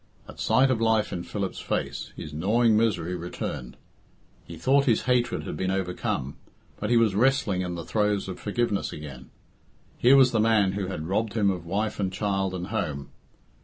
[0.27, 3.77] At sight of life in Philip's face, his gnawing misery returned.
[4.45, 6.37] He thought his hatred had been overcome,
[6.79, 9.29] but he was wrestling in the throes of forgiveness again.
[9.99, 13.11] Here was the man who had robbed him of wife and child and home!